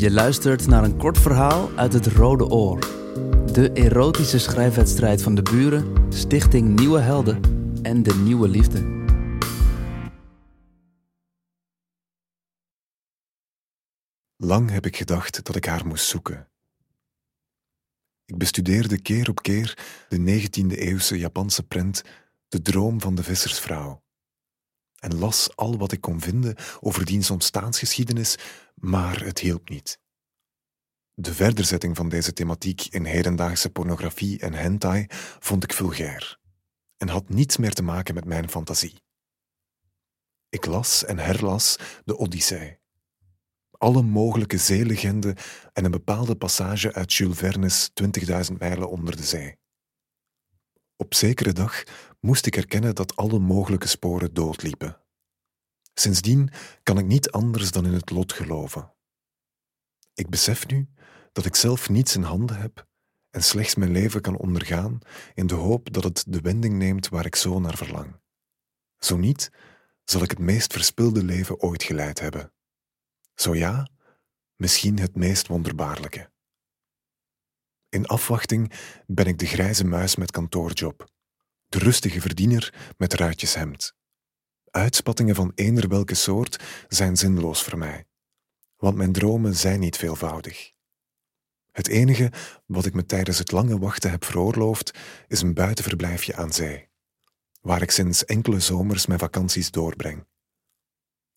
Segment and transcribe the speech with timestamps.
[0.00, 2.80] Je luistert naar een kort verhaal uit het Rode Oor.
[3.52, 7.40] De erotische schrijfwedstrijd van de buren, Stichting Nieuwe Helden
[7.82, 8.78] en de Nieuwe Liefde.
[14.36, 16.48] Lang heb ik gedacht dat ik haar moest zoeken.
[18.24, 19.78] Ik bestudeerde keer op keer
[20.08, 22.02] de 19e-eeuwse Japanse prent
[22.48, 24.02] De droom van de vissersvrouw
[25.00, 28.36] en las al wat ik kon vinden over diens ontstaansgeschiedenis,
[28.80, 29.98] maar het hielp niet.
[31.14, 35.06] De verderzetting van deze thematiek in hedendaagse pornografie en hentai
[35.38, 36.38] vond ik vulgair
[36.96, 39.02] en had niets meer te maken met mijn fantasie.
[40.48, 42.78] Ik las en herlas de Odyssee.
[43.70, 45.36] Alle mogelijke zeelegenden
[45.72, 47.90] en een bepaalde passage uit Jules Verne's
[48.50, 49.58] 20.000 mijlen onder de zee.
[50.96, 51.82] Op zekere dag
[52.20, 54.99] moest ik erkennen dat alle mogelijke sporen doodliepen.
[55.94, 56.50] Sindsdien
[56.82, 58.94] kan ik niet anders dan in het lot geloven.
[60.14, 60.88] Ik besef nu
[61.32, 62.88] dat ik zelf niets in handen heb
[63.30, 64.98] en slechts mijn leven kan ondergaan
[65.34, 68.20] in de hoop dat het de wending neemt waar ik zo naar verlang.
[68.98, 69.50] Zo niet,
[70.04, 72.52] zal ik het meest verspilde leven ooit geleid hebben.
[73.34, 73.88] Zo ja,
[74.56, 76.30] misschien het meest wonderbaarlijke.
[77.88, 78.72] In afwachting
[79.06, 81.10] ben ik de grijze muis met kantoorjob,
[81.66, 83.98] de rustige verdiener met ruitjeshemd.
[84.70, 88.06] Uitspattingen van eender welke soort zijn zinloos voor mij,
[88.76, 90.72] want mijn dromen zijn niet veelvoudig.
[91.72, 92.32] Het enige
[92.66, 96.88] wat ik me tijdens het lange wachten heb veroorloofd, is een buitenverblijfje aan zee,
[97.60, 100.26] waar ik sinds enkele zomers mijn vakanties doorbreng.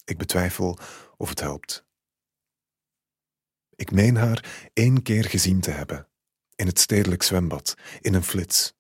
[0.06, 0.78] Ik betwijfel
[1.18, 1.86] of het helpt.
[3.76, 6.10] Ik meen haar één keer gezien te hebben,
[6.56, 8.74] in het stedelijk zwembad, in een flits.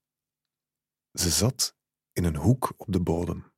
[1.14, 1.76] Ze zat
[2.12, 3.53] in een hoek op de bodem.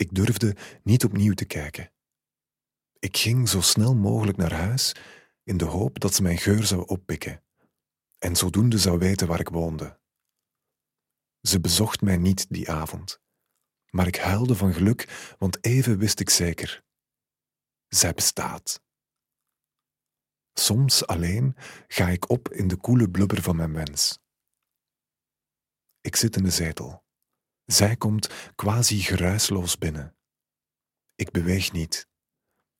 [0.00, 1.92] Ik durfde niet opnieuw te kijken.
[2.98, 4.94] Ik ging zo snel mogelijk naar huis
[5.44, 7.44] in de hoop dat ze mijn geur zou oppikken
[8.18, 10.00] en zodoende zou weten waar ik woonde.
[11.40, 13.20] Ze bezocht mij niet die avond,
[13.90, 16.84] maar ik huilde van geluk, want even wist ik zeker:
[17.88, 18.82] zij bestaat.
[20.52, 21.56] Soms alleen
[21.88, 24.18] ga ik op in de koele blubber van mijn wens.
[26.00, 27.08] Ik zit in de zetel.
[27.72, 30.16] Zij komt quasi geruisloos binnen.
[31.14, 32.08] Ik beweeg niet.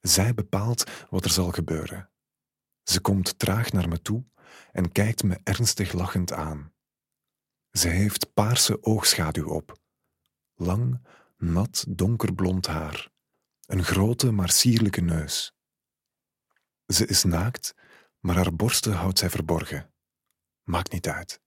[0.01, 2.11] Zij bepaalt wat er zal gebeuren.
[2.83, 4.25] Ze komt traag naar me toe
[4.73, 6.73] en kijkt me ernstig lachend aan.
[7.71, 9.81] Ze heeft paarse oogschaduw op.
[10.55, 13.11] Lang, nat, donkerblond haar.
[13.67, 15.55] Een grote, maar sierlijke neus.
[16.87, 17.75] Ze is naakt,
[18.19, 19.93] maar haar borsten houdt zij verborgen.
[20.62, 21.40] Maakt niet uit.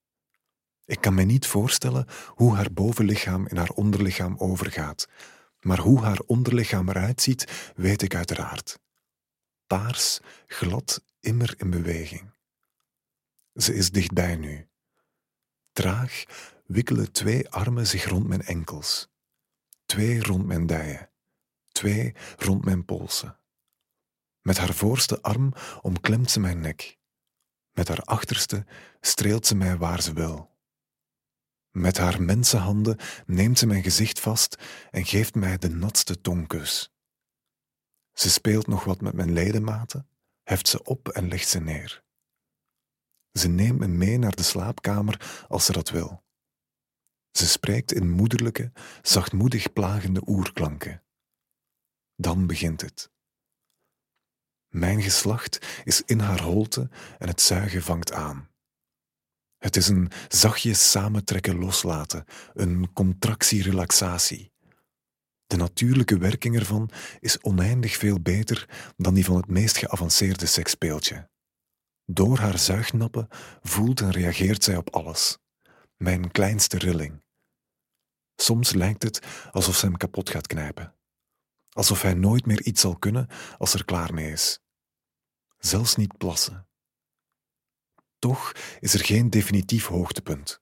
[0.86, 5.08] Ik kan me niet voorstellen hoe haar bovenlichaam in haar onderlichaam overgaat,
[5.60, 8.78] maar hoe haar onderlichaam eruit ziet, weet ik uiteraard.
[9.66, 12.32] Paars, glad, immer in beweging.
[13.54, 14.68] Ze is dichtbij nu.
[15.72, 16.24] Traag
[16.66, 19.08] wikkelen twee armen zich rond mijn enkels,
[19.86, 21.10] twee rond mijn dijen,
[21.72, 23.38] twee rond mijn polsen.
[24.40, 25.52] Met haar voorste arm
[25.82, 26.98] omklemt ze mijn nek.
[27.72, 28.66] Met haar achterste
[29.00, 30.53] streelt ze mij waar ze wil.
[31.74, 34.56] Met haar mensenhanden neemt ze mijn gezicht vast
[34.90, 36.92] en geeft mij de natste tongkus.
[38.12, 40.08] Ze speelt nog wat met mijn ledematen,
[40.42, 42.04] heft ze op en legt ze neer.
[43.32, 46.24] Ze neemt me mee naar de slaapkamer als ze dat wil.
[47.30, 51.02] Ze spreekt in moederlijke, zachtmoedig plagende oerklanken.
[52.16, 53.10] Dan begint het.
[54.68, 58.53] Mijn geslacht is in haar holte en het zuigen vangt aan.
[59.64, 64.52] Het is een zachtjes samentrekken loslaten, een contractie-relaxatie.
[65.46, 71.30] De natuurlijke werking ervan is oneindig veel beter dan die van het meest geavanceerde seksspeeltje.
[72.06, 73.28] Door haar zuignappen
[73.62, 75.38] voelt en reageert zij op alles.
[75.96, 77.22] Mijn kleinste rilling.
[78.36, 80.94] Soms lijkt het alsof ze hem kapot gaat knijpen.
[81.70, 84.62] Alsof hij nooit meer iets zal kunnen als er klaar mee is
[85.58, 86.66] zelfs niet plassen.
[88.24, 90.60] Toch is er geen definitief hoogtepunt.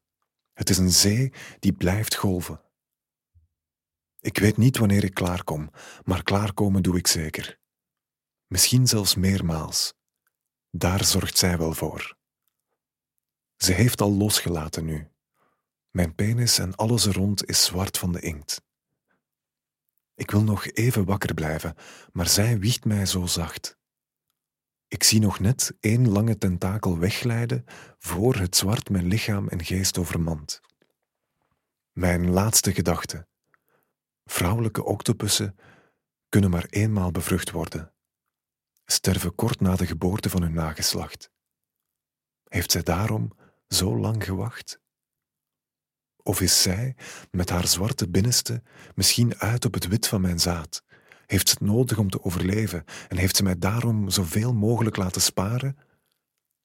[0.52, 2.60] Het is een zee die blijft golven.
[4.20, 5.70] Ik weet niet wanneer ik klaarkom,
[6.04, 7.58] maar klaarkomen doe ik zeker.
[8.46, 9.94] Misschien zelfs meermaals.
[10.70, 12.16] Daar zorgt zij wel voor.
[13.56, 15.08] Ze heeft al losgelaten nu.
[15.90, 18.62] Mijn penis en alles er rond is zwart van de inkt.
[20.14, 21.74] Ik wil nog even wakker blijven,
[22.12, 23.80] maar zij wiegt mij zo zacht.
[24.92, 27.64] Ik zie nog net één lange tentakel wegglijden
[27.98, 30.60] voor het zwart mijn lichaam en geest overmand.
[31.92, 33.26] Mijn laatste gedachte.
[34.24, 35.56] Vrouwelijke octopussen
[36.28, 37.92] kunnen maar eenmaal bevrucht worden.
[38.84, 41.30] sterven kort na de geboorte van hun nageslacht.
[42.48, 43.32] Heeft zij daarom
[43.68, 44.80] zo lang gewacht?
[46.16, 46.96] Of is zij,
[47.30, 48.62] met haar zwarte binnenste,
[48.94, 50.84] misschien uit op het wit van mijn zaad?
[51.32, 55.78] Heeft het nodig om te overleven en heeft ze mij daarom zoveel mogelijk laten sparen?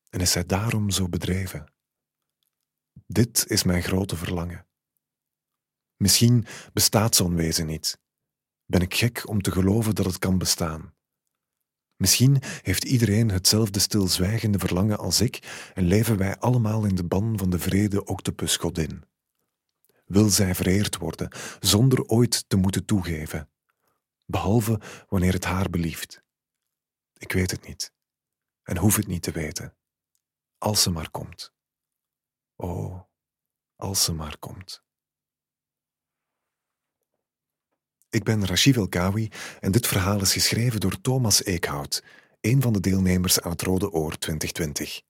[0.10, 1.72] En is zij daarom zo bedreven?
[3.06, 4.68] Dit is mijn grote verlangen.
[5.98, 8.00] Misschien bestaat zo'n wezen niet.
[8.66, 10.94] Ben ik gek om te geloven dat het kan bestaan?
[11.96, 17.38] Misschien heeft iedereen hetzelfde stilzwijgende verlangen als ik en leven wij allemaal in de ban
[17.38, 19.04] van de vrede octopusgodin.
[20.06, 23.50] Wil zij vereerd worden, zonder ooit te moeten toegeven,
[24.28, 26.22] behalve wanneer het haar belieft.
[27.18, 27.96] Ik weet het niet
[28.64, 29.76] en hoef het niet te weten,
[30.58, 31.54] als ze maar komt.
[32.56, 33.02] Oh,
[33.76, 34.86] als ze maar komt.
[38.10, 39.30] Ik ben Rashid Elkawi
[39.60, 42.04] en dit verhaal is geschreven door Thomas Eekhout,
[42.42, 45.02] een van de deelnemers aan het Rode Oor 2020.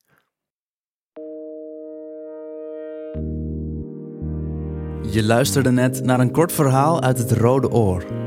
[5.12, 8.27] Je luisterde net naar een kort verhaal uit het Rode Oor.